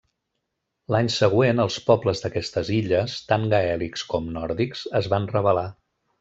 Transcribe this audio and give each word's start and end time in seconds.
L’any 0.93 1.09
següent, 1.15 1.61
els 1.65 1.77
pobles 1.89 2.23
d’aquestes 2.23 2.71
illes, 2.77 3.19
tant 3.33 3.45
gaèlics 3.53 4.05
com 4.15 4.33
nòrdics, 4.41 4.83
es 5.03 5.13
van 5.15 5.29
rebel·lar. 5.37 5.69